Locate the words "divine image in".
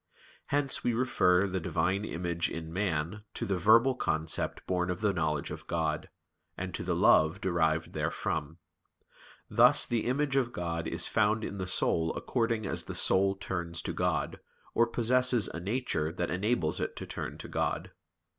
1.59-2.73